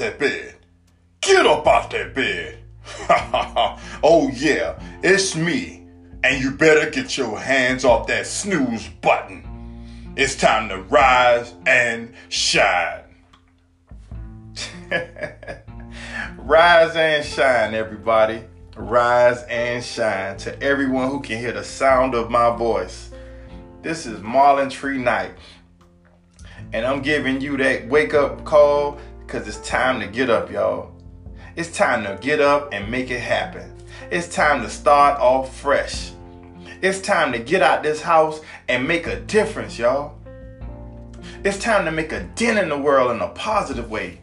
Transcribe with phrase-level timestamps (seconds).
[0.00, 0.56] that bed.
[1.20, 2.58] Get up off that bed.
[4.02, 5.86] oh yeah, it's me.
[6.24, 9.46] And you better get your hands off that snooze button.
[10.16, 13.04] It's time to rise and shine.
[16.38, 18.42] rise and shine, everybody.
[18.76, 23.10] Rise and shine to everyone who can hear the sound of my voice.
[23.82, 25.32] This is Marlon Tree Knight.
[26.72, 28.98] And I'm giving you that wake up call
[29.30, 30.90] because it's time to get up, y'all.
[31.54, 33.72] It's time to get up and make it happen.
[34.10, 36.10] It's time to start off fresh.
[36.82, 40.18] It's time to get out this house and make a difference, y'all.
[41.44, 44.20] It's time to make a dent in the world in a positive way.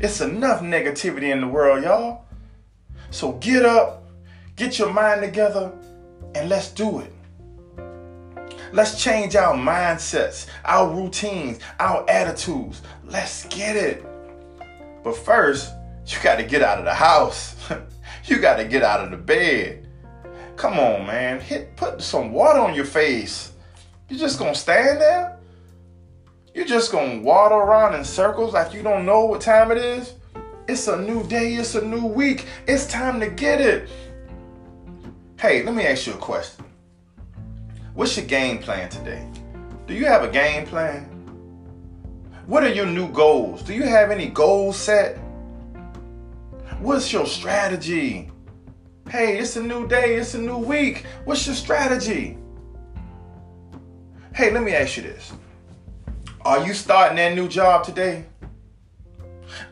[0.00, 2.24] It's enough negativity in the world, y'all.
[3.10, 4.08] So get up,
[4.54, 5.72] get your mind together,
[6.36, 7.12] and let's do it.
[8.72, 12.82] Let's change our mindsets, our routines, our attitudes.
[13.08, 14.04] Let's get it.
[15.02, 15.72] But first,
[16.06, 17.56] you got to get out of the house.
[18.24, 19.88] you got to get out of the bed.
[20.56, 21.40] Come on, man.
[21.40, 23.52] Hit put some water on your face.
[24.08, 25.38] You just to stand there?
[26.54, 30.14] You just to waddle around in circles like you don't know what time it is?
[30.66, 32.46] It's a new day, it's a new week.
[32.66, 33.88] It's time to get it.
[35.38, 36.64] Hey, let me ask you a question.
[37.94, 39.26] What's your game plan today?
[39.86, 41.17] Do you have a game plan?
[42.48, 43.60] What are your new goals?
[43.60, 45.18] Do you have any goals set?
[46.80, 48.30] What's your strategy?
[49.10, 51.04] Hey, it's a new day, it's a new week.
[51.26, 52.38] What's your strategy?
[54.34, 55.30] Hey, let me ask you this.
[56.40, 58.24] Are you starting that new job today?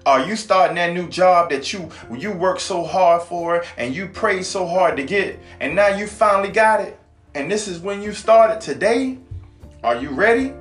[0.04, 4.06] Are you starting that new job that you you worked so hard for and you
[4.06, 7.00] prayed so hard to get and now you finally got it?
[7.34, 9.16] and this is when you started today,
[9.82, 10.52] are you ready?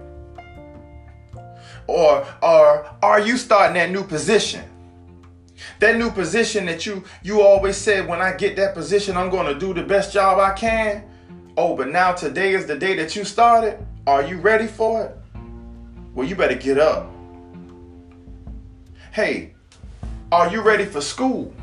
[1.87, 4.63] Or, or are you starting that new position?
[5.79, 9.53] That new position that you you always said when I get that position I'm going
[9.53, 11.03] to do the best job I can.
[11.57, 13.85] Oh, but now today is the day that you started.
[14.05, 15.17] Are you ready for it?
[16.13, 17.11] Well, you better get up.
[19.11, 19.53] Hey,
[20.31, 21.53] are you ready for school?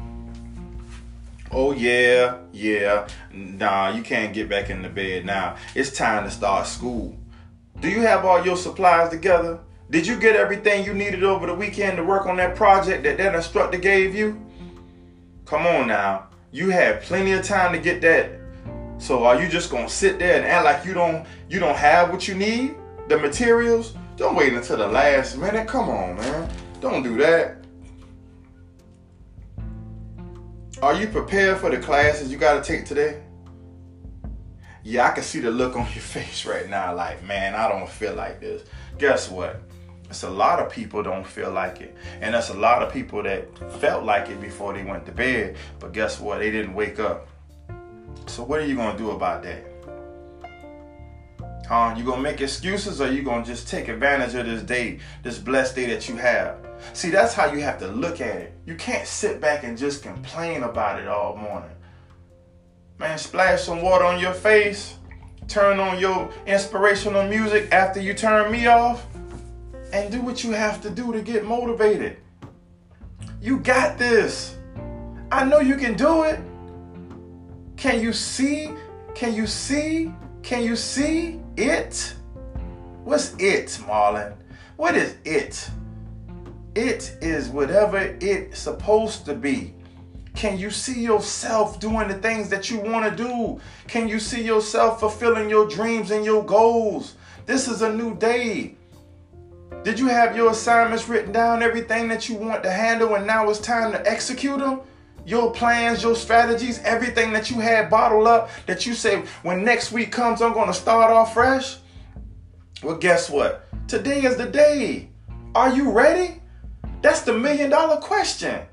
[1.50, 3.09] Oh yeah, yeah.
[3.32, 5.56] Nah, you can't get back in the bed now.
[5.75, 7.15] It's time to start school.
[7.81, 9.61] Do you have all your supplies together?
[9.92, 13.19] Did you get everything you needed over the weekend to work on that project that
[13.19, 14.41] that instructor gave you?
[15.44, 16.28] Come on now.
[16.50, 18.31] You had plenty of time to get that.
[18.97, 22.10] So are you just gonna sit there and act like you don't you don't have
[22.10, 22.75] what you need?
[23.08, 23.92] The materials?
[24.16, 25.69] Don't wait until the last minute.
[25.69, 26.50] Come on, man.
[26.81, 27.62] Don't do that.
[30.81, 33.22] Are you prepared for the classes you got to take today?
[34.84, 37.86] Yeah, I can see the look on your face right now like, man, I don't
[37.86, 38.62] feel like this.
[38.97, 39.60] Guess what?
[40.12, 41.97] It's a lot of people don't feel like it.
[42.21, 43.49] And that's a lot of people that
[43.81, 45.56] felt like it before they went to bed.
[45.81, 46.41] But guess what?
[46.41, 47.28] They didn't wake up.
[48.27, 49.65] So what are you to do about that?
[51.67, 51.95] Huh?
[51.97, 55.77] You to make excuses or you to just take advantage of this day, this blessed
[55.77, 56.59] day that you have?
[56.93, 58.53] See, that's how you have to look at it.
[58.67, 61.71] You can't sit back and just complain about it all morning.
[62.99, 64.99] Man, splash some water on your face,
[65.49, 69.06] turn on your inspirational music after you turn me off,
[69.92, 72.16] and do what you have to do to get motivated.
[73.41, 74.56] You got this.
[75.30, 76.41] I know you can do it.
[77.76, 78.70] Can you see?
[79.14, 80.12] Can you see?
[80.42, 82.14] Can you see it?
[83.04, 84.34] What's it, Marlon?
[84.76, 85.69] What is it?
[86.75, 89.75] It is whatever it's supposed to be.
[90.34, 93.60] Can you see yourself doing the things that you want to do?
[93.86, 97.17] Can you see yourself fulfilling your dreams and your goals?
[97.44, 98.76] This is a new day.
[99.84, 103.50] Did you have your assignments written down, everything that you want to handle, and now
[103.50, 104.81] it's time to execute them?
[105.26, 109.90] Your plans, your strategies, everything that you had bottled up that you say, when next
[109.90, 111.79] week comes, I'm going to start off fresh?
[112.82, 113.67] Well, guess what?
[113.88, 115.08] Today is the day.
[115.55, 116.40] Are you ready?
[117.02, 118.64] That's the million dollar question.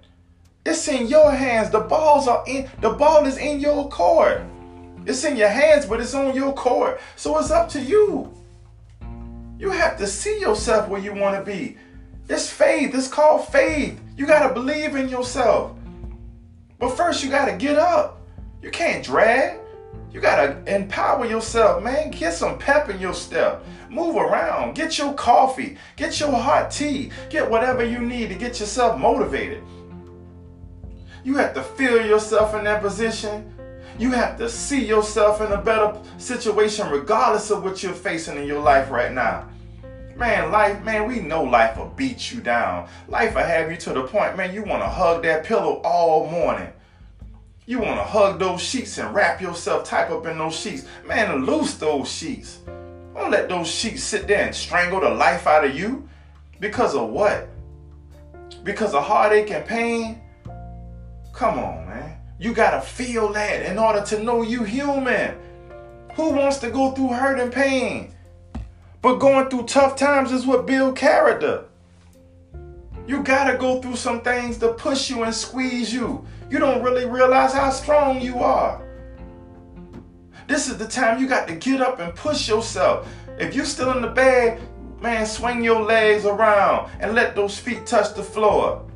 [0.63, 1.71] It's in your hands.
[1.71, 4.43] The balls are in the ball is in your court.
[5.07, 7.01] It's in your hands, but it's on your court.
[7.15, 8.31] So it's up to you.
[9.59, 11.77] You have to see yourself where you want to be.
[12.29, 12.95] It's faith.
[12.95, 13.99] It's called faith.
[14.15, 15.75] You got to believe in yourself.
[16.79, 18.21] But first, you got to get up.
[18.61, 19.59] You can't drag.
[20.13, 22.09] You got to empower yourself, man.
[22.11, 23.65] Get some pep in your step.
[23.89, 24.75] Move around.
[24.75, 25.77] Get your coffee.
[25.97, 27.11] Get your hot tea.
[27.29, 29.61] Get whatever you need to get yourself motivated.
[31.25, 33.53] You have to feel yourself in that position.
[33.99, 38.47] You have to see yourself in a better situation regardless of what you're facing in
[38.47, 39.49] your life right now.
[40.15, 42.87] Man, life, man, we know life will beat you down.
[43.09, 46.31] Life will have you to the point, man, you want to hug that pillow all
[46.31, 46.71] morning.
[47.65, 50.85] You want to hug those sheets and wrap yourself tight up in those sheets.
[51.05, 52.59] Man, loose those sheets.
[53.13, 56.07] Don't let those sheets sit there and strangle the life out of you.
[56.61, 57.49] Because of what?
[58.63, 60.21] Because of heartache and pain?
[61.33, 61.88] Come on.
[62.39, 65.35] You gotta feel that in order to know you human.
[66.15, 68.13] Who wants to go through hurt and pain?
[69.01, 71.65] But going through tough times is what build character.
[73.05, 76.25] You gotta go through some things to push you and squeeze you.
[76.49, 78.81] You don't really realize how strong you are.
[80.47, 83.07] This is the time you got to get up and push yourself.
[83.37, 84.61] If you're still in the bed,
[85.01, 88.88] man, swing your legs around and let those feet touch the floor.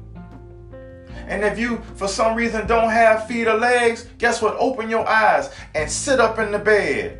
[1.28, 4.56] And if you, for some reason, don't have feet or legs, guess what?
[4.58, 7.20] Open your eyes and sit up in the bed.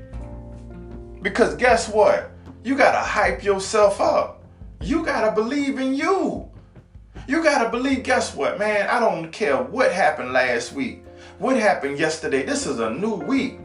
[1.22, 2.32] Because guess what?
[2.64, 4.44] You got to hype yourself up.
[4.82, 6.50] You got to believe in you.
[7.28, 8.88] You got to believe, guess what, man?
[8.88, 11.04] I don't care what happened last week,
[11.40, 12.44] what happened yesterday.
[12.44, 13.60] This is a new week.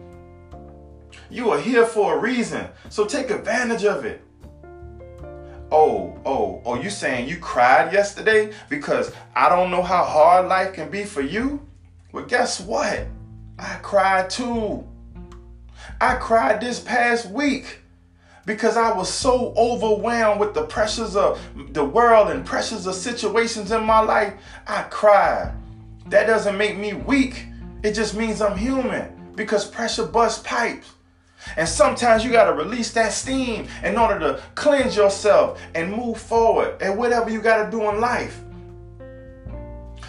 [1.31, 2.69] You are here for a reason.
[2.88, 4.23] So take advantage of it.
[5.70, 10.72] Oh, oh, oh, you saying you cried yesterday because I don't know how hard life
[10.72, 11.60] can be for you?
[12.12, 13.06] Well, guess what?
[13.58, 14.86] I cried too.
[16.00, 17.80] I cried this past week
[18.46, 21.38] because I was so overwhelmed with the pressures of
[21.74, 24.34] the world and pressures of situations in my life.
[24.66, 25.52] I cried.
[26.06, 27.44] That doesn't make me weak.
[27.82, 30.94] It just means I'm human because pressure busts pipes.
[31.56, 36.18] And sometimes you got to release that steam in order to cleanse yourself and move
[36.18, 38.40] forward and whatever you got to do in life.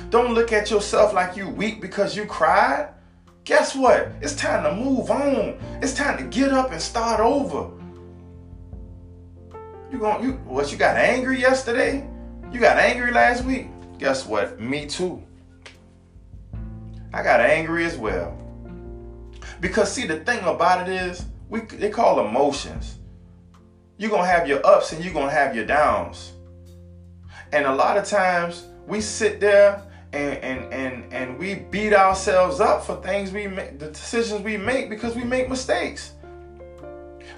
[0.09, 2.89] Don't look at yourself like you weak because you cried.
[3.44, 4.12] Guess what?
[4.21, 5.59] It's time to move on.
[5.81, 7.71] It's time to get up and start over.
[9.92, 12.07] You going you what you got angry yesterday?
[12.51, 13.68] You got angry last week?
[13.97, 14.59] Guess what?
[14.59, 15.24] Me too.
[17.12, 18.38] I got angry as well.
[19.61, 22.97] Because see, the thing about it is, we they call emotions.
[23.97, 26.33] You're gonna have your ups and you're gonna have your downs.
[27.51, 29.83] And a lot of times we sit there
[30.13, 34.57] and and and and we beat ourselves up for things we make, the decisions we
[34.57, 36.13] make because we make mistakes.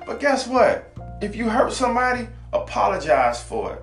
[0.06, 0.92] But guess what?
[1.22, 3.82] If you hurt somebody, apologize for it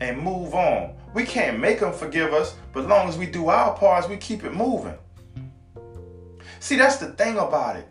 [0.00, 0.94] and move on.
[1.14, 4.16] We can't make them forgive us, but as long as we do our parts, we
[4.16, 4.96] keep it moving.
[6.64, 7.86] See, that's the thing about it.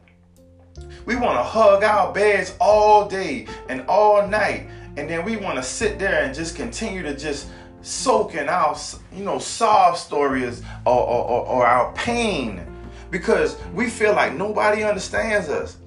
[1.06, 4.68] We want to hug our beds all day and all night,
[4.98, 7.50] and then we want to sit there and just continue to just
[7.84, 8.76] soak in our,
[9.16, 12.66] you know, sob stories or, or, or, or our pain
[13.12, 15.78] because we feel like nobody understands us.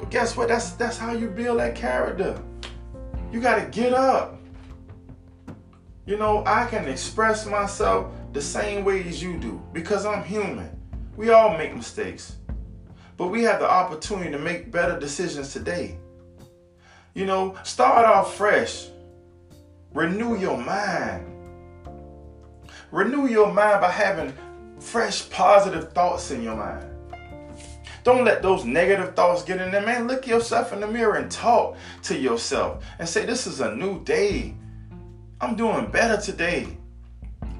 [0.00, 0.48] But guess what?
[0.48, 2.36] That's that's how you build that character.
[3.30, 4.40] You got to get up.
[6.06, 10.81] You know, I can express myself the same way as you do because I'm human.
[11.16, 12.36] We all make mistakes.
[13.16, 15.98] But we have the opportunity to make better decisions today.
[17.14, 18.88] You know, start off fresh.
[19.92, 21.26] Renew your mind.
[22.90, 24.32] Renew your mind by having
[24.80, 26.88] fresh, positive thoughts in your mind.
[28.04, 30.08] Don't let those negative thoughts get in there, man.
[30.08, 34.02] Look yourself in the mirror and talk to yourself and say, This is a new
[34.02, 34.54] day.
[35.40, 36.66] I'm doing better today.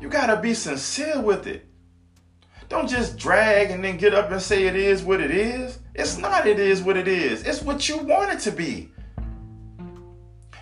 [0.00, 1.66] You got to be sincere with it.
[2.72, 5.78] Don't just drag and then get up and say it is what it is.
[5.94, 7.42] It's not it is what it is.
[7.42, 8.90] It's what you want it to be.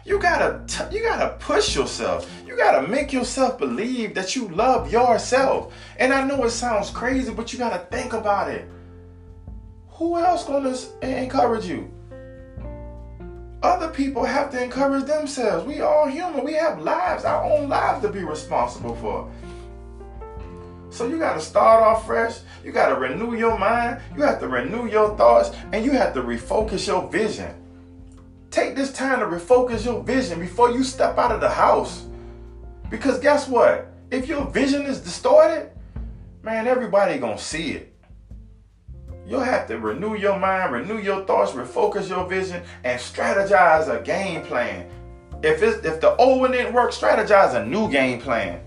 [0.04, 2.28] You gotta t- you gotta push yourself.
[2.44, 5.72] You gotta make yourself believe that you love yourself.
[6.00, 8.68] And I know it sounds crazy, but you gotta think about it.
[9.90, 11.92] Who else gonna encourage you?
[13.62, 15.64] Other people have to encourage themselves.
[15.64, 16.44] We all human.
[16.44, 19.30] We have lives, our own lives to be responsible for.
[20.90, 22.38] So you got to start off fresh.
[22.64, 24.00] You got to renew your mind.
[24.16, 27.54] You have to renew your thoughts and you have to refocus your vision.
[28.50, 32.06] Take this time to refocus your vision before you step out of the house.
[32.90, 33.92] Because guess what?
[34.10, 35.70] If your vision is distorted,
[36.42, 37.94] man, everybody going to see it.
[39.24, 44.02] You'll have to renew your mind, renew your thoughts, refocus your vision, and strategize a
[44.02, 44.90] game plan.
[45.44, 48.60] If it's if the old one didn't work, strategize a new game plan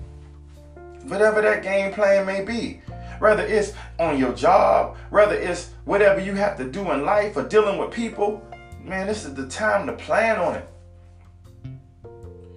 [1.07, 2.81] whatever that game plan may be.
[3.19, 7.43] Whether it's on your job, whether it's whatever you have to do in life or
[7.43, 8.45] dealing with people,
[8.83, 10.69] man, this is the time to plan on it.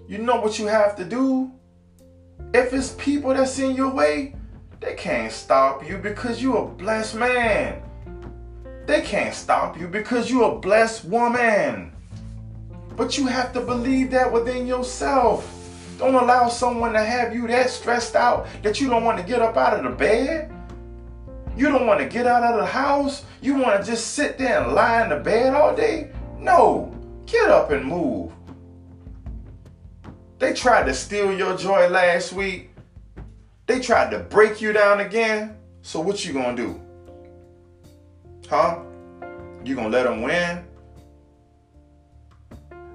[0.09, 1.53] You know what you have to do?
[2.55, 4.35] If it's people that's in your way,
[4.81, 7.83] they can't stop you because you're a blessed man.
[8.87, 11.93] They can't stop you because you're a blessed woman.
[12.97, 15.56] But you have to believe that within yourself.
[15.99, 19.41] Don't allow someone to have you that stressed out that you don't want to get
[19.41, 20.53] up out of the bed.
[21.57, 23.25] You don't want to get out of the house.
[23.41, 26.11] You want to just sit there and lie in the bed all day.
[26.39, 28.31] No, get up and move.
[30.39, 32.71] They tried to steal your joy last week.
[33.65, 35.57] They tried to break you down again.
[35.81, 36.81] So what you gonna do?
[38.51, 38.81] Huh?
[39.65, 40.63] You gonna let them win?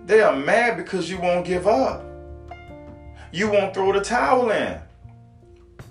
[0.06, 2.11] They are mad because you won't give up.
[3.34, 4.78] You won't throw the towel in.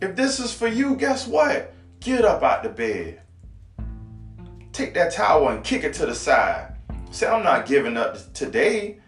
[0.01, 1.73] If this is for you, guess what?
[2.01, 3.21] Get up out the bed.
[4.73, 6.77] Take that towel and kick it to the side.
[7.11, 8.99] Say, I'm not giving up today.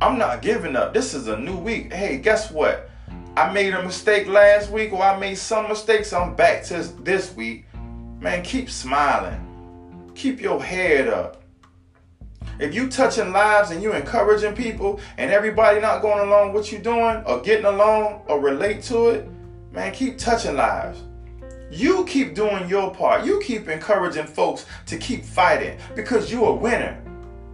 [0.00, 0.94] I'm not giving up.
[0.94, 1.92] This is a new week.
[1.92, 2.88] Hey, guess what?
[3.36, 6.12] I made a mistake last week or I made some mistakes.
[6.12, 7.66] I'm back to this week.
[8.20, 10.12] Man, keep smiling.
[10.14, 11.43] Keep your head up.
[12.58, 16.78] If you touching lives and you encouraging people and everybody not going along what you
[16.78, 19.28] doing or getting along or relate to it,
[19.72, 21.02] man, keep touching lives.
[21.70, 23.24] You keep doing your part.
[23.24, 27.00] You keep encouraging folks to keep fighting because you're a winner.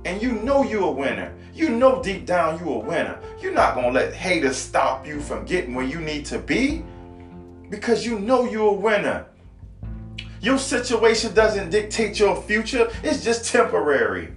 [0.05, 1.35] And you know you're a winner.
[1.55, 3.19] You know deep down you're a winner.
[3.41, 6.85] You're not going to let haters stop you from getting where you need to be
[7.71, 9.27] because you know you're a winner.
[10.43, 14.33] Your situation doesn't dictate your future, it's just temporary.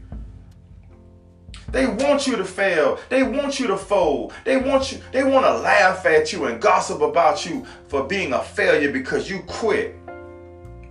[1.73, 2.99] They want you to fail.
[3.09, 4.31] They want you to fold.
[4.45, 8.31] They want you they want to laugh at you and gossip about you for being
[8.33, 9.95] a failure because you quit.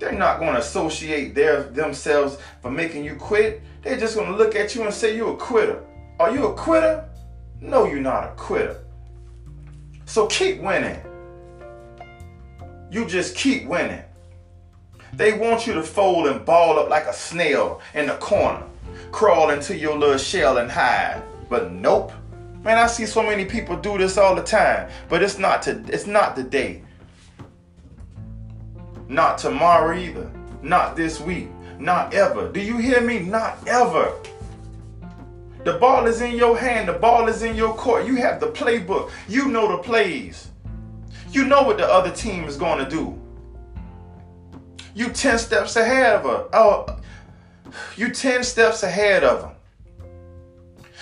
[0.01, 3.63] They're not going to associate their themselves for making you quit.
[3.83, 5.85] They're just going to look at you and say you're a quitter.
[6.19, 7.09] Are you a quitter?
[7.61, 8.83] No, you're not a quitter.
[10.05, 11.01] So keep winning.
[12.91, 14.03] You just keep winning.
[15.13, 18.67] They want you to fold and ball up like a snail in the corner
[19.13, 21.23] crawl into your little shell and hide.
[21.49, 22.13] But nope.
[22.65, 24.91] Man, I see so many people do this all the time.
[25.09, 26.83] But it's not to it's not the day.
[29.09, 30.31] Not tomorrow either.
[30.63, 31.49] Not this week.
[31.79, 32.51] Not ever.
[32.51, 33.21] Do you hear me?
[33.21, 34.13] Not ever.
[35.65, 36.89] The ball is in your hand.
[36.89, 38.07] The ball is in your court.
[38.07, 39.11] You have the playbook.
[39.29, 40.49] You know the plays.
[41.31, 43.19] You know what the other team is going to do.
[44.95, 46.49] You 10 steps ahead of her.
[46.53, 46.87] Oh,
[47.97, 49.53] You 10 steps ahead of them.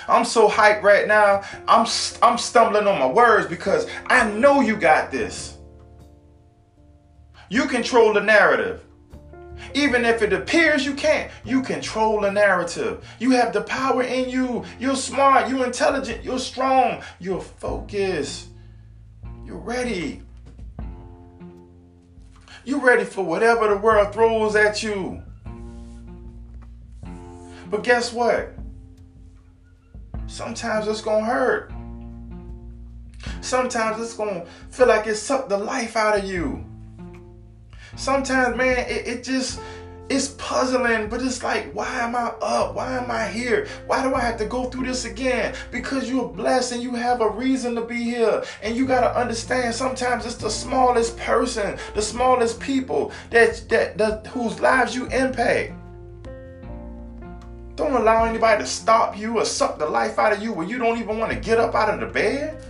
[0.09, 1.43] I'm so hyped right now.
[1.69, 1.87] I'm
[2.23, 5.57] I'm stumbling on my words because I know you got this.
[7.49, 8.85] You control the narrative.
[9.75, 13.07] Even if it appears you can't, you control the narrative.
[13.19, 14.65] You have the power in you.
[14.79, 18.49] You're smart, you're intelligent, you're strong, you're focused.
[19.45, 20.23] You're ready.
[22.65, 25.23] You're ready for whatever the world throws at you.
[27.71, 28.53] But guess what?
[30.27, 31.73] Sometimes it's gonna hurt.
[33.41, 36.65] Sometimes it's gonna feel like it sucked the life out of you.
[37.97, 39.61] Sometimes, man, it, it just
[40.09, 42.75] it's puzzling, but it's like, why am I up?
[42.75, 43.69] Why am I here?
[43.87, 45.55] Why do I have to go through this again?
[45.71, 48.43] Because you're blessed and you have a reason to be here.
[48.61, 54.27] And you gotta understand sometimes it's the smallest person, the smallest people that that, that
[54.27, 55.75] whose lives you impact.
[57.81, 60.77] Don't allow anybody to stop you or suck the life out of you where you
[60.77, 62.63] don't even want to get up out of the bed.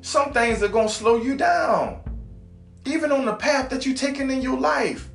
[0.00, 2.00] Some things are going to slow you down,
[2.86, 5.10] even on the path that you're taking in your life.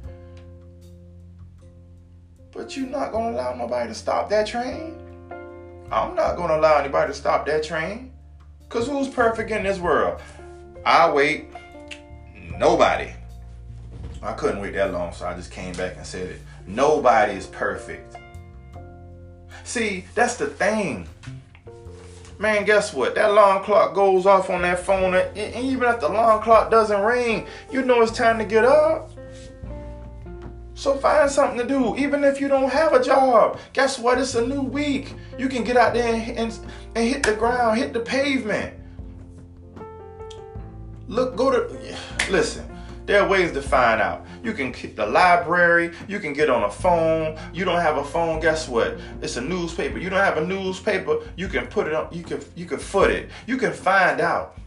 [2.52, 4.96] But you're not going to allow nobody to stop that train.
[5.92, 8.14] I'm not going to allow anybody to stop that train.
[8.60, 10.22] Because who's perfect in this world?
[10.86, 11.48] I wait.
[12.60, 13.12] Nobody.
[14.22, 16.42] I couldn't wait that long, so I just came back and said it.
[16.68, 18.18] Nobody is perfect.
[19.64, 21.08] See, that's the thing.
[22.40, 23.16] Man, guess what?
[23.16, 27.02] That alarm clock goes off on that phone, and even if the alarm clock doesn't
[27.02, 29.10] ring, you know it's time to get up.
[30.76, 33.60] So find something to do, even if you don't have a job.
[33.74, 34.20] Guess what?
[34.20, 35.16] It's a new week.
[35.40, 36.60] You can get out there and, and,
[36.94, 38.76] and hit the ground, hit the pavement.
[41.08, 41.98] Look, go to,
[42.30, 42.77] listen,
[43.08, 44.26] there are ways to find out.
[44.44, 47.40] You can hit the library, you can get on a phone.
[47.54, 49.00] You don't have a phone, guess what?
[49.22, 49.98] It's a newspaper.
[49.98, 53.10] You don't have a newspaper, you can put it on, you can you can foot
[53.10, 53.30] it.
[53.48, 54.60] You can find out.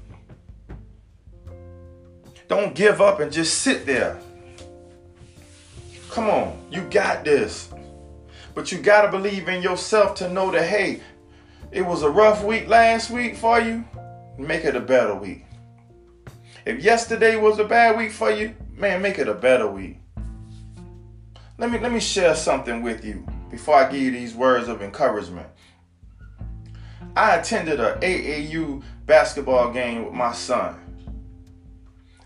[2.49, 4.18] Don't give up and just sit there.
[6.11, 7.68] Come on, you got this.
[8.54, 11.02] But you got to believe in yourself to know that hey,
[11.70, 13.85] it was a rough week last week for you.
[14.38, 15.44] Make it a better week.
[16.70, 19.98] If yesterday was a bad week for you, man, make it a better week.
[21.58, 23.26] Let me let me share something with you.
[23.50, 25.48] before I give you these words of encouragement.
[27.16, 30.76] I attended a AAU basketball game with my son.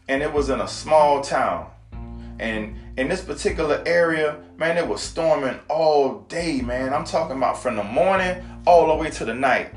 [0.09, 1.71] And it was in a small town.
[2.39, 6.93] And in this particular area, man, it was storming all day, man.
[6.93, 9.73] I'm talking about from the morning all the way to the night.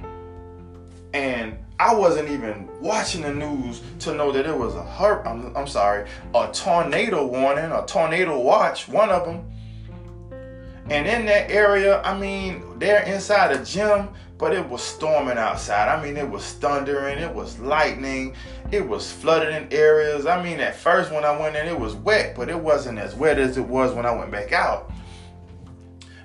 [1.13, 5.25] And I wasn't even watching the news to know that it was a hurt.
[5.27, 9.45] I'm, I'm sorry, a tornado warning, a tornado watch, one of them.
[10.89, 15.89] And in that area, I mean, they're inside a gym, but it was storming outside.
[15.89, 18.35] I mean, it was thundering, it was lightning,
[18.71, 20.25] it was flooded in areas.
[20.25, 23.13] I mean, at first when I went in, it was wet, but it wasn't as
[23.13, 24.91] wet as it was when I went back out.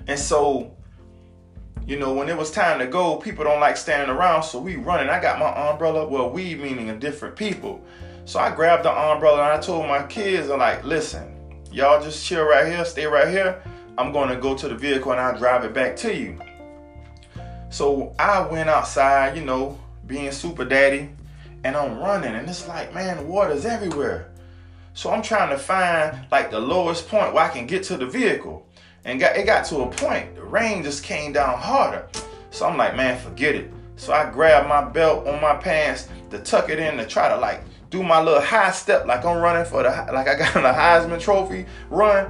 [0.07, 0.75] And so,
[1.85, 4.75] you know, when it was time to go, people don't like standing around, so we
[4.77, 5.09] running.
[5.09, 6.07] I got my umbrella.
[6.07, 7.81] Well, we meaning a different people.
[8.25, 11.35] So I grabbed the umbrella and I told my kids, I'm like, listen,
[11.71, 13.61] y'all just chill right here, stay right here.
[13.97, 16.39] I'm to go to the vehicle and I'll drive it back to you.
[17.69, 21.09] So I went outside, you know, being super daddy,
[21.63, 24.29] and I'm running, and it's like, man, water's everywhere.
[24.93, 28.05] So I'm trying to find like the lowest point where I can get to the
[28.05, 28.65] vehicle.
[29.05, 32.07] And got, it got to a point, the rain just came down harder.
[32.51, 33.71] So I'm like, man, forget it.
[33.95, 37.37] So I grabbed my belt on my pants to tuck it in to try to
[37.37, 40.65] like do my little high step like I'm running for the like I got on
[40.65, 42.29] a Heisman Trophy run.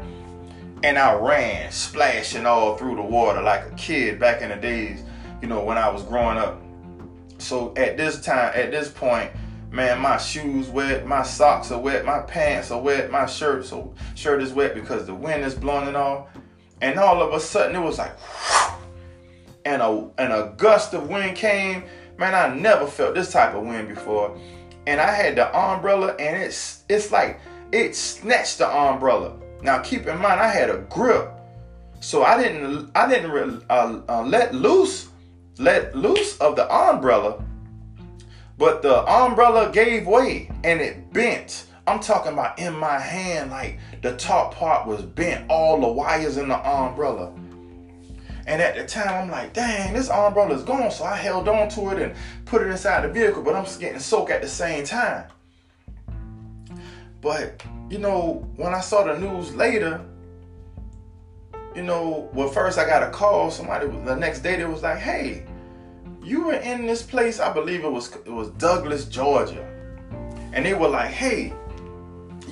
[0.84, 5.04] And I ran, splashing all through the water like a kid back in the days
[5.44, 6.62] you know, when I was growing up.
[7.38, 9.30] So at this time, at this point,
[9.72, 13.94] man, my shoes wet, my socks are wet, my pants are wet, my shirt so
[14.16, 16.30] shirt is wet because the wind is blowing it all.
[16.84, 18.12] And all of a sudden, it was like,
[19.64, 21.86] and a and a gust of wind came.
[22.18, 24.38] Man, I never felt this type of wind before.
[24.86, 27.40] And I had the umbrella, and it's it's like
[27.72, 29.40] it snatched the umbrella.
[29.62, 31.32] Now keep in mind, I had a grip,
[32.02, 35.08] so I didn't I didn't uh, uh, let loose
[35.60, 37.42] let loose of the umbrella,
[38.58, 41.68] but the umbrella gave way and it bent.
[41.86, 46.38] I'm talking about in my hand, like the top part was bent, all the wires
[46.38, 47.34] in the umbrella.
[48.46, 50.92] And at the time, I'm like, dang, this umbrella is gone.
[50.92, 52.16] So I held on to it and
[52.46, 55.26] put it inside the vehicle, but I'm getting soaked at the same time.
[57.22, 60.04] But, you know, when I saw the news later,
[61.74, 63.50] you know, well, first I got a call.
[63.50, 65.46] Somebody the next day they was like, "Hey,
[66.22, 67.40] you were in this place.
[67.40, 69.66] I believe it was it was Douglas, Georgia."
[70.52, 71.54] And they were like, "Hey,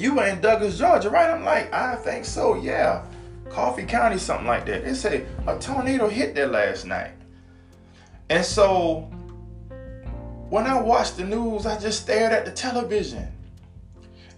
[0.01, 2.55] you in Douglas, Georgia, right?" I'm like, "I think so.
[2.55, 3.03] Yeah,
[3.49, 7.11] Coffee County, something like that." They say a tornado hit there last night,
[8.29, 9.09] and so
[10.49, 13.25] when I watched the news, I just stared at the television.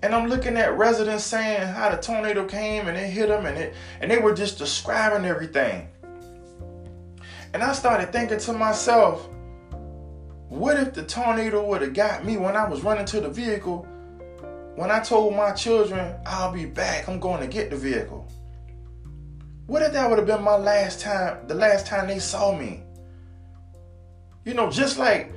[0.04, 3.58] And I'm looking at residents saying how the tornado came and it hit them and
[3.58, 5.88] it and they were just describing everything.
[7.54, 9.28] And I started thinking to myself,
[10.50, 13.88] what if the tornado would have got me when I was running to the vehicle?
[14.76, 18.28] When I told my children, I'll be back, I'm going to get the vehicle.
[19.68, 22.82] What if that would have been my last time, the last time they saw me?
[24.46, 25.32] You know, just like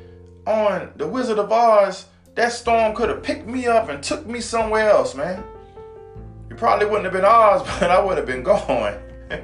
[0.46, 4.40] on The Wizard of Oz, that storm could have picked me up and took me
[4.40, 5.44] somewhere else, man.
[6.50, 8.98] It probably wouldn't have been Oz, but I would have been gone.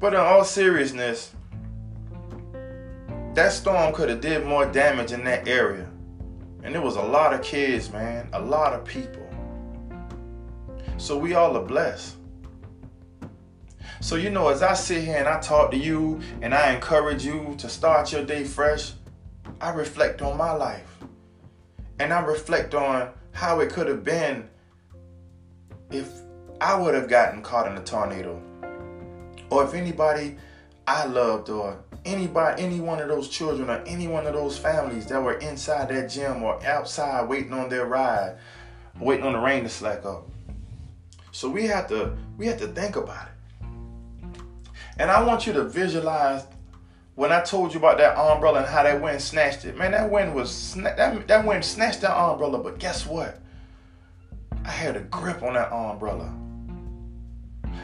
[0.00, 1.32] but in all seriousness,
[3.34, 5.89] that storm could have did more damage in that area.
[6.62, 9.26] And there was a lot of kids, man, a lot of people.
[10.98, 12.16] So we all are blessed.
[14.00, 17.24] So you know, as I sit here and I talk to you and I encourage
[17.24, 18.92] you to start your day fresh,
[19.60, 20.98] I reflect on my life
[21.98, 24.48] and I reflect on how it could have been
[25.90, 26.10] if
[26.60, 28.40] I would have gotten caught in a tornado,
[29.50, 30.36] or if anybody
[30.86, 35.06] I loved, or anybody, any one of those children, or any one of those families
[35.06, 38.36] that were inside that gym or outside waiting on their ride,
[38.98, 40.28] waiting on the rain to slack up.
[41.32, 43.66] So we have to we have to think about it.
[44.98, 46.44] And I want you to visualize
[47.14, 50.10] when I told you about that umbrella and how that wind snatched it, man, that
[50.10, 52.58] wind was that, that wind snatched that umbrella.
[52.58, 53.40] But guess what?
[54.64, 56.34] I had a grip on that umbrella.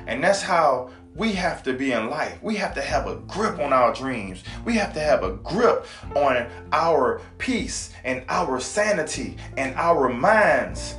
[0.07, 2.39] And that's how we have to be in life.
[2.43, 4.45] We have to have a grip on our dreams.
[4.65, 10.97] We have to have a grip on our peace and our sanity and our minds.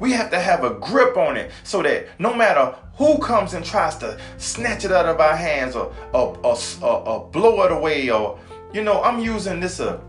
[0.00, 3.64] We have to have a grip on it so that no matter who comes and
[3.64, 7.72] tries to snatch it out of our hands or, or, or, or, or blow it
[7.72, 8.38] away, or,
[8.72, 10.00] you know, I'm using this uh,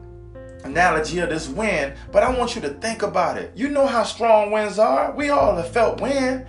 [0.64, 3.52] analogy of this wind, but I want you to think about it.
[3.54, 5.12] You know how strong winds are.
[5.14, 6.46] We all have felt wind.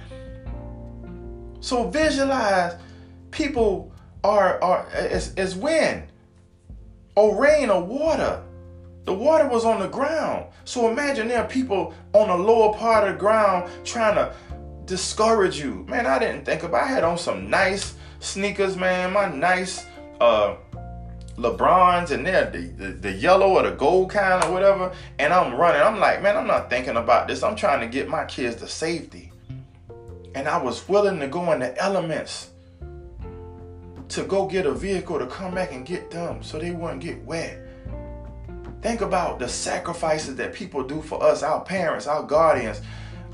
[1.62, 2.76] So visualize
[3.30, 3.92] people
[4.24, 6.08] are are as, as wind
[7.14, 8.42] or rain or water.
[9.04, 10.46] The water was on the ground.
[10.64, 14.34] So imagine there are people on the lower part of the ground trying to
[14.84, 15.86] discourage you.
[15.88, 19.86] Man, I didn't think about I had on some nice sneakers, man, my nice
[20.20, 20.56] uh
[21.36, 24.92] LeBrons and they're the, the, the, yellow or the gold kind or whatever.
[25.18, 25.80] And I'm running.
[25.80, 27.42] I'm like, man, I'm not thinking about this.
[27.42, 29.31] I'm trying to get my kids to safety.
[30.34, 32.50] And I was willing to go in the elements
[34.08, 37.22] to go get a vehicle to come back and get them so they wouldn't get
[37.24, 37.58] wet.
[38.82, 42.80] Think about the sacrifices that people do for us, our parents, our guardians,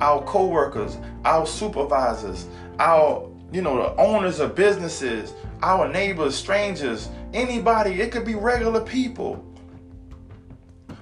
[0.01, 2.47] our co-workers, our supervisors,
[2.79, 5.33] our you know the owners of businesses,
[5.63, 8.01] our neighbors, strangers, anybody.
[8.01, 9.45] It could be regular people.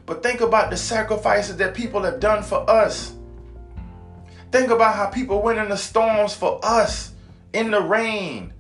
[0.07, 3.15] But think about the sacrifices that people have done for us.
[4.53, 7.13] Think about how people went in the storms for us
[7.53, 8.53] in the rain.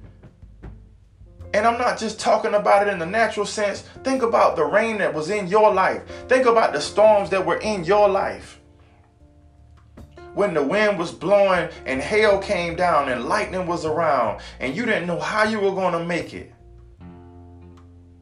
[1.54, 3.82] And I'm not just talking about it in the natural sense.
[4.02, 6.02] Think about the rain that was in your life.
[6.28, 8.60] Think about the storms that were in your life.
[10.34, 14.84] When the wind was blowing and hail came down and lightning was around and you
[14.84, 16.52] didn't know how you were going to make it.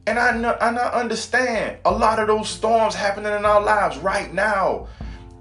[0.07, 3.97] And I know, and I understand a lot of those storms happening in our lives
[3.97, 4.87] right now.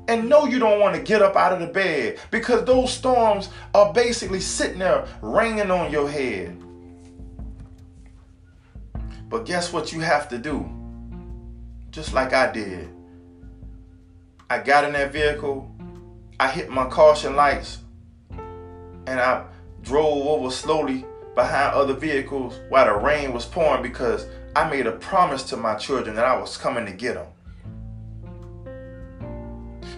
[0.06, 3.48] And no, you don't want to get up out of the bed because those storms
[3.74, 6.60] are basically sitting there raining on your head.
[9.30, 10.68] But guess what you have to do?
[11.90, 12.90] Just like I did.
[14.50, 15.74] I got in that vehicle,
[16.38, 17.78] I hit my caution lights,
[19.06, 19.44] and I
[19.82, 24.92] drove over slowly behind other vehicles while the rain was pouring because I made a
[24.92, 27.26] promise to my children that I was coming to get them.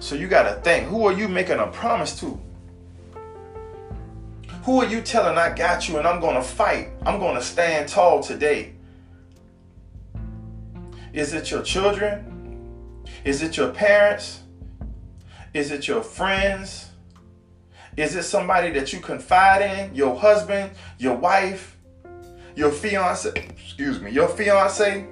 [0.00, 2.40] So you got to think who are you making a promise to?
[4.64, 6.90] Who are you telling I got you and I'm going to fight?
[7.04, 8.74] I'm going to stand tall today.
[11.12, 13.04] Is it your children?
[13.24, 14.42] Is it your parents?
[15.54, 16.90] Is it your friends?
[17.96, 19.94] Is it somebody that you confide in?
[19.94, 21.76] Your husband, your wife,
[22.54, 25.06] your fiance, excuse me, your fiance,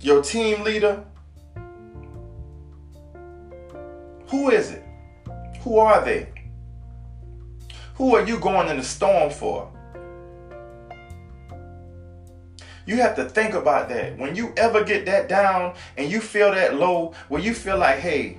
[0.00, 1.04] your team leader.
[4.28, 4.84] Who is it?
[5.60, 6.28] Who are they?
[7.94, 9.72] Who are you going in the storm for?
[12.86, 14.16] You have to think about that.
[14.16, 17.98] When you ever get that down and you feel that low, where you feel like,
[17.98, 18.38] hey,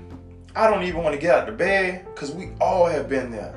[0.56, 3.54] I don't even want to get out of bed, because we all have been there.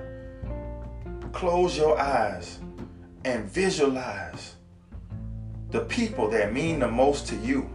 [1.33, 2.59] Close your eyes
[3.25, 4.57] and visualize
[5.71, 7.71] the people that mean the most to you.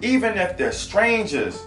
[0.00, 1.60] Even if they're strangers,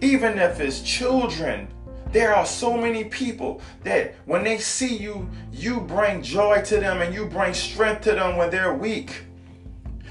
[0.00, 1.68] even if it's children,
[2.12, 7.02] there are so many people that when they see you, you bring joy to them
[7.02, 9.24] and you bring strength to them when they're weak.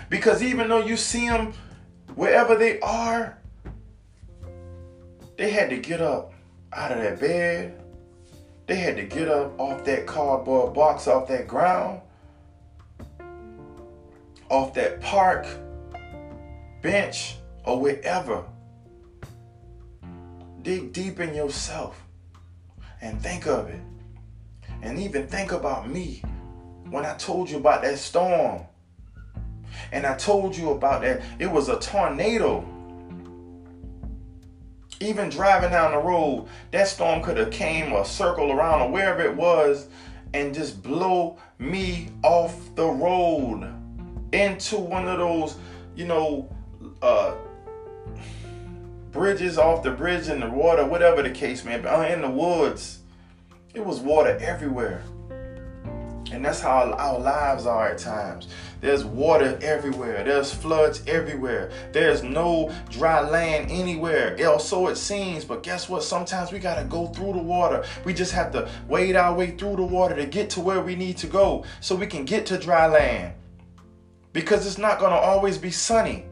[0.10, 1.54] Because even though you see them
[2.16, 3.38] wherever they are,
[5.38, 6.34] they had to get up
[6.74, 7.82] out of that bed,
[8.68, 12.02] they had to get up off that cardboard box, off that ground,
[14.50, 15.48] off that park
[16.82, 18.44] bench, or wherever.
[20.62, 22.02] Dig deep in yourself
[23.02, 23.82] and think of it.
[24.82, 26.22] And even think about me
[26.90, 28.62] when I told you about that storm.
[29.92, 31.22] And I told you about that.
[31.40, 32.66] It was a tornado
[35.02, 39.22] even driving down the road, that storm could have came or circled around or wherever
[39.22, 39.88] it was
[40.34, 43.74] and just blow me off the road
[44.32, 45.56] into one of those,
[45.96, 46.54] you know,
[47.02, 47.34] uh,
[49.12, 52.30] bridges off the bridge in the water, whatever the case may be, uh, in the
[52.30, 53.00] woods.
[53.74, 55.04] It was water everywhere.
[56.32, 58.48] And that's how our lives are at times.
[58.82, 60.24] There's water everywhere.
[60.24, 61.72] There's floods everywhere.
[61.92, 64.40] There's no dry land anywhere.
[64.40, 65.44] Else so it seems.
[65.44, 66.04] But guess what?
[66.04, 67.84] Sometimes we got to go through the water.
[68.06, 70.96] We just have to wade our way through the water to get to where we
[70.96, 73.34] need to go so we can get to dry land.
[74.32, 76.29] Because it's not going to always be sunny.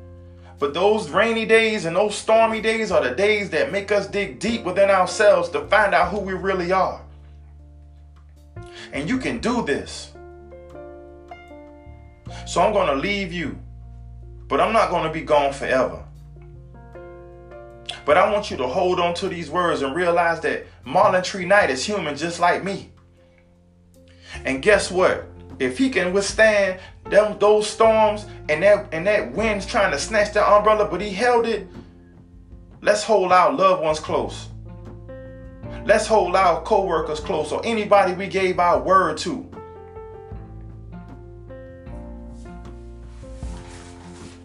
[0.60, 4.40] But those rainy days and those stormy days are the days that make us dig
[4.40, 7.02] deep within ourselves to find out who we really are.
[8.92, 10.14] And you can do this.
[12.48, 13.58] So I'm going to leave you,
[14.48, 16.04] but I'm not going to be gone forever.
[18.06, 21.46] But I want you to hold on to these words and realize that Marlon Tree
[21.46, 22.90] Knight is human just like me.
[24.46, 25.26] And guess what?
[25.60, 30.34] If he can withstand them those storms and that and that wind's trying to snatch
[30.34, 31.68] that umbrella, but he held it,
[32.82, 34.50] let's hold our loved ones close.
[35.86, 39.50] Let's hold our co-workers close or anybody we gave our word to.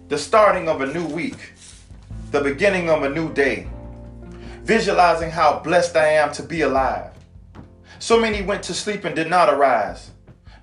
[0.07, 1.53] The starting of a new week,
[2.31, 3.67] the beginning of a new day,
[4.63, 7.11] visualizing how blessed I am to be alive.
[7.99, 10.12] So many went to sleep and did not arise.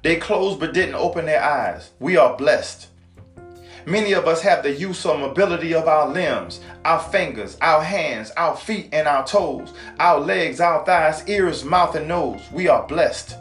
[0.01, 1.91] They closed but didn't open their eyes.
[1.99, 2.87] We are blessed.
[3.85, 8.31] Many of us have the use or mobility of our limbs, our fingers, our hands,
[8.31, 12.41] our feet, and our toes, our legs, our thighs, ears, mouth, and nose.
[12.51, 13.35] We are blessed.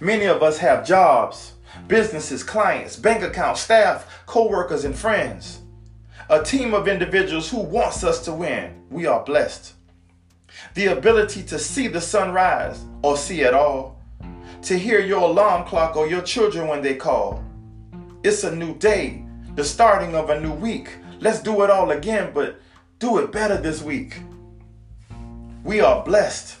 [0.00, 1.52] Many of us have jobs,
[1.86, 5.60] businesses, clients, bank accounts, staff, co workers, and friends.
[6.28, 8.82] A team of individuals who wants us to win.
[8.90, 9.74] We are blessed.
[10.74, 13.91] The ability to see the sun rise or see it all.
[14.62, 17.42] To hear your alarm clock or your children when they call
[18.22, 19.24] it's a new day,
[19.56, 20.90] the starting of a new week.
[21.18, 22.60] Let's do it all again, but
[23.00, 24.20] do it better this week.
[25.64, 26.56] We are blessed.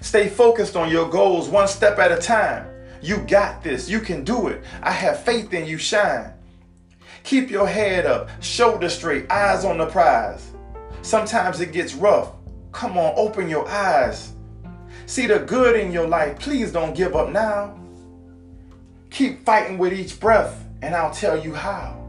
[0.00, 2.66] Stay focused on your goals one step at a time.
[3.02, 3.90] You got this.
[3.90, 4.64] You can do it.
[4.82, 5.76] I have faith in you.
[5.76, 6.32] Shine.
[7.22, 10.50] Keep your head up, shoulder straight, eyes on the prize.
[11.02, 12.32] Sometimes it gets rough.
[12.72, 14.32] Come on, open your eyes.
[15.10, 16.38] See the good in your life.
[16.38, 17.76] Please don't give up now.
[19.10, 22.00] Keep fighting with each breath, and I'll tell you how.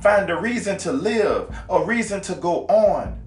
[0.00, 3.20] Find a reason to live, a reason to go on.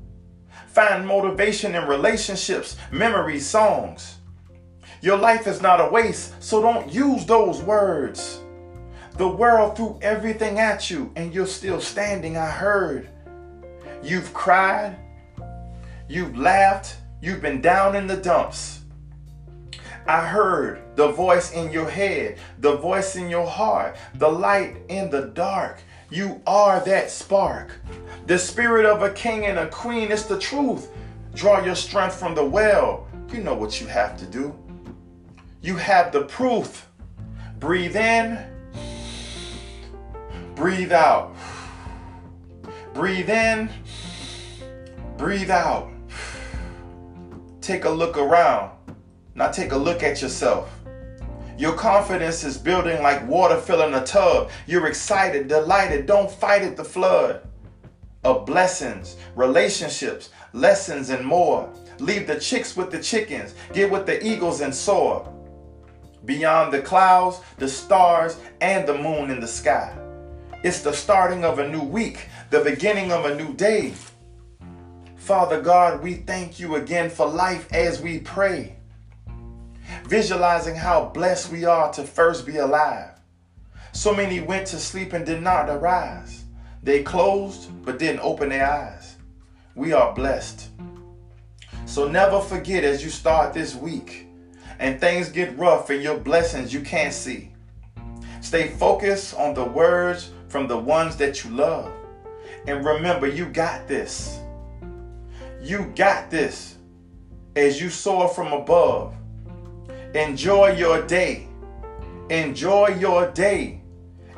[0.67, 4.19] Find motivation in relationships, memories, songs.
[5.01, 8.39] Your life is not a waste, so don't use those words.
[9.17, 13.09] The world threw everything at you, and you're still standing, I heard.
[14.01, 14.95] You've cried,
[16.07, 18.81] you've laughed, you've been down in the dumps.
[20.07, 25.09] I heard the voice in your head, the voice in your heart, the light in
[25.09, 25.81] the dark.
[26.09, 27.79] You are that spark.
[28.25, 30.89] The spirit of a king and a queen is the truth.
[31.35, 33.07] Draw your strength from the well.
[33.31, 34.57] You know what you have to do.
[35.61, 36.87] You have the proof.
[37.59, 38.39] Breathe in,
[40.55, 41.35] breathe out.
[42.93, 43.69] Breathe in,
[45.17, 45.88] breathe out.
[47.61, 48.71] Take a look around.
[49.35, 50.71] Now take a look at yourself.
[51.57, 54.49] Your confidence is building like water filling a tub.
[54.65, 56.05] You're excited, delighted.
[56.05, 57.45] Don't fight it, the flood
[58.23, 61.69] of blessings, relationships, lessons, and more.
[61.99, 63.55] Leave the chicks with the chickens.
[63.73, 65.31] Get with the eagles and soar.
[66.25, 69.97] Beyond the clouds, the stars, and the moon in the sky.
[70.63, 73.93] It's the starting of a new week, the beginning of a new day.
[75.29, 78.75] Father God, we thank you again for life as we pray
[80.05, 83.11] visualizing how blessed we are to first be alive.
[83.91, 86.45] So many went to sleep and did not arise.
[86.81, 89.17] They closed but didn't open their eyes.
[89.75, 90.69] We are blessed.
[91.85, 94.25] So never forget as you start this week
[94.79, 97.51] and things get rough and your blessings you can't see.
[98.41, 101.93] Stay focused on the words from the ones that you love.
[102.65, 104.38] And remember, you got this.
[105.61, 106.77] You got this
[107.55, 109.13] as you soar from above
[110.15, 111.47] Enjoy your day.
[112.31, 113.79] Enjoy your day.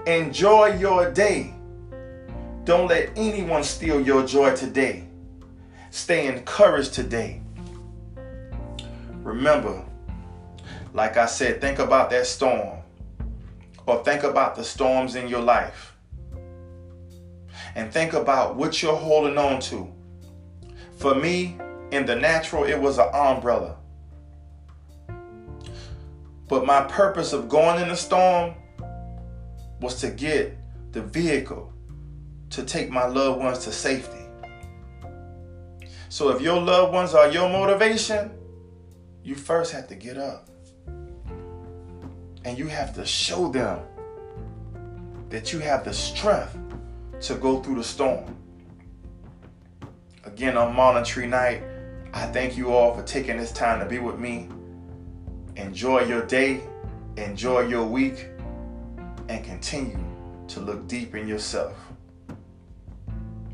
[0.06, 1.54] Enjoy your day.
[2.66, 5.08] Don't let anyone steal your joy today.
[5.90, 7.42] Stay encouraged today.
[9.24, 9.82] Remember,
[10.94, 12.80] like I said, think about that storm
[13.86, 15.96] or think about the storms in your life
[17.76, 19.90] and think about what you're holding on to.
[21.02, 21.58] For me,
[21.90, 23.78] in the natural, it was an umbrella.
[26.48, 28.54] But my purpose of going in the storm
[29.80, 30.56] was to get
[30.92, 31.74] the vehicle
[32.52, 34.28] to take my loved ones to safety.
[36.10, 38.30] So if your loved ones are your motivation,
[39.24, 40.50] you first have to get up.
[42.46, 43.80] And you have to show them
[45.30, 46.56] that you have the strength
[47.22, 48.36] to go through the storm.
[50.34, 51.62] Again, on Marlon Tree Knight,
[52.14, 54.48] I thank you all for taking this time to be with me.
[55.58, 56.62] Enjoy your day,
[57.18, 58.28] enjoy your week,
[59.28, 60.00] and continue
[60.48, 61.78] to look deep in yourself.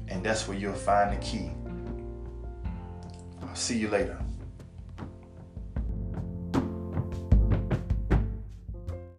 [0.08, 1.50] And that's where you'll find the key.
[3.42, 4.20] I'll see you later.